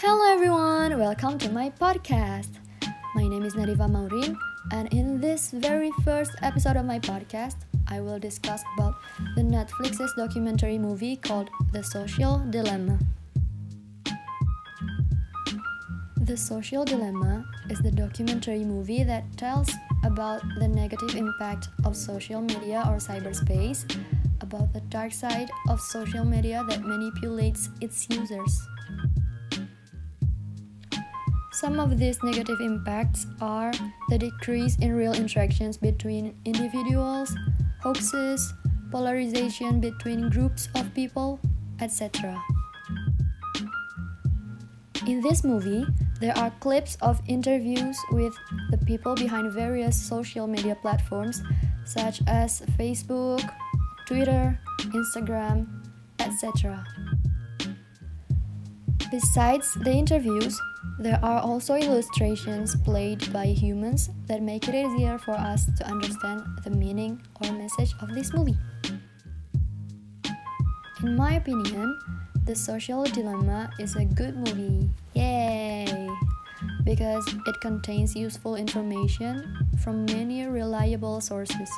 Hello 0.00 0.30
everyone, 0.30 0.98
welcome 0.98 1.38
to 1.38 1.50
my 1.50 1.70
podcast. 1.70 2.50
My 3.14 3.26
name 3.26 3.44
is 3.44 3.54
Nadiva 3.54 3.90
Maurin, 3.90 4.36
and 4.70 4.92
in 4.92 5.22
this 5.22 5.52
very 5.52 5.90
first 6.04 6.32
episode 6.42 6.76
of 6.76 6.84
my 6.84 6.98
podcast, 6.98 7.56
I 7.88 8.02
will 8.02 8.18
discuss 8.18 8.62
about 8.76 8.96
the 9.36 9.40
Netflix's 9.40 10.12
documentary 10.14 10.76
movie 10.76 11.16
called 11.16 11.48
The 11.72 11.82
Social 11.82 12.44
Dilemma. 12.50 12.98
The 16.18 16.36
Social 16.36 16.84
Dilemma 16.84 17.46
is 17.70 17.78
the 17.78 17.90
documentary 17.90 18.64
movie 18.64 19.02
that 19.02 19.24
tells 19.38 19.70
about 20.04 20.42
the 20.58 20.68
negative 20.68 21.14
impact 21.14 21.68
of 21.86 21.96
social 21.96 22.42
media 22.42 22.84
or 22.86 22.96
cyberspace, 22.96 23.88
about 24.42 24.74
the 24.74 24.80
dark 24.90 25.14
side 25.14 25.48
of 25.70 25.80
social 25.80 26.26
media 26.26 26.62
that 26.68 26.82
manipulates 26.82 27.70
its 27.80 28.06
users. 28.10 28.60
Some 31.56 31.80
of 31.80 31.96
these 31.98 32.22
negative 32.22 32.60
impacts 32.60 33.24
are 33.40 33.72
the 34.10 34.18
decrease 34.18 34.76
in 34.76 34.94
real 34.94 35.14
interactions 35.14 35.78
between 35.78 36.36
individuals, 36.44 37.34
hoaxes, 37.80 38.52
polarization 38.92 39.80
between 39.80 40.28
groups 40.28 40.68
of 40.74 40.92
people, 40.92 41.40
etc. 41.80 42.36
In 45.06 45.22
this 45.22 45.44
movie, 45.44 45.86
there 46.20 46.36
are 46.36 46.52
clips 46.60 46.98
of 47.00 47.22
interviews 47.26 47.96
with 48.12 48.36
the 48.70 48.76
people 48.84 49.14
behind 49.14 49.50
various 49.54 49.96
social 49.96 50.46
media 50.46 50.76
platforms 50.82 51.40
such 51.86 52.20
as 52.26 52.60
Facebook, 52.76 53.40
Twitter, 54.04 54.60
Instagram, 54.92 55.64
etc. 56.18 56.84
Besides 59.10 59.74
the 59.74 59.92
interviews, 59.92 60.60
there 60.98 61.20
are 61.22 61.40
also 61.40 61.74
illustrations 61.74 62.74
played 62.82 63.32
by 63.32 63.46
humans 63.46 64.10
that 64.26 64.42
make 64.42 64.66
it 64.66 64.74
easier 64.74 65.18
for 65.18 65.32
us 65.32 65.66
to 65.78 65.86
understand 65.86 66.42
the 66.64 66.70
meaning 66.70 67.22
or 67.40 67.52
message 67.52 67.94
of 68.00 68.14
this 68.14 68.34
movie. 68.34 68.58
In 71.04 71.14
my 71.14 71.34
opinion, 71.34 71.98
The 72.46 72.56
Social 72.56 73.04
Dilemma 73.04 73.70
is 73.78 73.94
a 73.94 74.04
good 74.04 74.34
movie. 74.36 74.90
Yay! 75.14 76.10
Because 76.82 77.26
it 77.46 77.60
contains 77.60 78.16
useful 78.16 78.56
information 78.56 79.54
from 79.78 80.04
many 80.06 80.46
reliable 80.46 81.20
sources. 81.20 81.70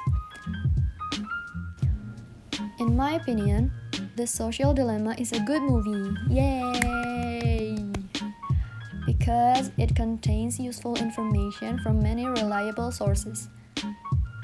In 2.79 2.97
my 2.97 3.21
opinion, 3.21 3.73
The 4.17 4.27
Social 4.27 4.73
Dilemma 4.73 5.15
is 5.19 5.33
a 5.33 5.41
good 5.41 5.63
movie. 5.63 6.17
Yay! 6.33 6.98
Because 9.09 9.71
it 9.79 9.97
contains 9.97 10.61
useful 10.61 10.95
information 10.97 11.79
from 11.79 11.99
many 12.03 12.27
reliable 12.27 12.93
sources. 12.93 13.49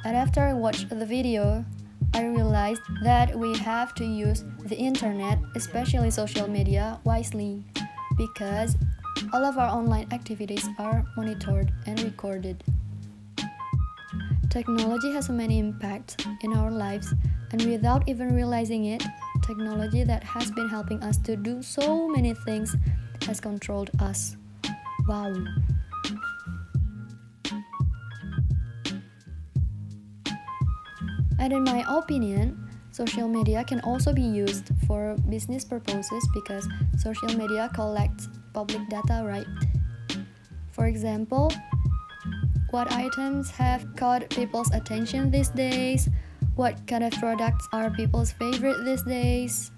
And 0.06 0.16
after 0.16 0.40
I 0.40 0.54
watched 0.54 0.88
the 0.88 1.04
video, 1.04 1.66
I 2.14 2.24
realized 2.24 2.80
that 3.02 3.38
we 3.38 3.58
have 3.58 3.94
to 3.96 4.04
use 4.06 4.42
the 4.64 4.76
internet, 4.76 5.38
especially 5.54 6.10
social 6.10 6.48
media, 6.48 6.98
wisely 7.04 7.62
because 8.16 8.76
all 9.34 9.44
of 9.44 9.58
our 9.58 9.68
online 9.68 10.08
activities 10.12 10.66
are 10.78 11.04
monitored 11.14 11.70
and 11.84 12.00
recorded. 12.00 12.64
Technology 14.48 15.12
has 15.12 15.28
many 15.28 15.58
impacts 15.58 16.16
in 16.40 16.54
our 16.54 16.70
lives, 16.70 17.12
and 17.52 17.60
without 17.66 18.08
even 18.08 18.34
realizing 18.34 18.86
it, 18.86 19.04
technology 19.42 20.04
that 20.04 20.24
has 20.24 20.50
been 20.52 20.70
helping 20.70 21.02
us 21.02 21.18
to 21.18 21.36
do 21.36 21.62
so 21.62 22.08
many 22.08 22.32
things 22.46 22.74
has 23.26 23.40
controlled 23.40 23.90
us. 24.00 24.36
Wow. 25.06 25.34
And 31.38 31.52
in 31.52 31.64
my 31.64 31.84
opinion, 31.86 32.56
social 32.90 33.28
media 33.28 33.64
can 33.64 33.80
also 33.80 34.14
be 34.14 34.22
used 34.22 34.70
for 34.86 35.16
business 35.28 35.64
purposes 35.64 36.26
because 36.32 36.66
social 36.96 37.28
media 37.36 37.70
collects 37.74 38.28
public 38.54 38.88
data, 38.88 39.22
right? 39.26 39.46
For 40.72 40.86
example, 40.86 41.52
what 42.70 42.90
items 42.92 43.50
have 43.50 43.84
caught 43.96 44.30
people's 44.30 44.72
attention 44.72 45.30
these 45.30 45.50
days? 45.50 46.08
What 46.56 46.86
kind 46.86 47.04
of 47.04 47.12
products 47.12 47.68
are 47.72 47.90
people's 47.90 48.32
favorite 48.32 48.84
these 48.84 49.02
days? 49.02 49.70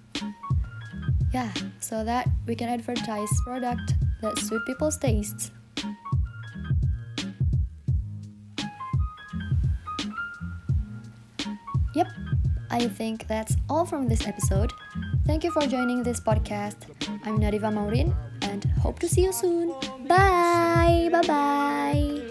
Yeah, 1.32 1.50
so 1.80 2.04
that 2.04 2.28
we 2.46 2.54
can 2.54 2.68
advertise 2.68 3.28
product 3.44 3.94
that 4.22 4.38
suit 4.38 4.64
people's 4.66 4.96
tastes. 4.96 5.50
Yep, 11.94 12.08
I 12.70 12.88
think 12.88 13.26
that's 13.26 13.56
all 13.70 13.86
from 13.86 14.08
this 14.08 14.26
episode. 14.26 14.72
Thank 15.26 15.44
you 15.44 15.50
for 15.50 15.66
joining 15.66 16.02
this 16.02 16.20
podcast. 16.20 16.76
I'm 17.24 17.38
Nadiva 17.40 17.72
Maurin 17.72 18.14
and 18.42 18.64
hope 18.82 18.98
to 19.00 19.08
see 19.08 19.22
you 19.24 19.32
soon. 19.32 19.72
Bye! 20.06 21.08
Bye 21.10 21.26
bye! 21.26 22.22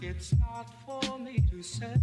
It's 0.00 0.34
not 0.38 0.66
for 1.02 1.18
me 1.18 1.42
to 1.50 1.62
say. 1.62 2.00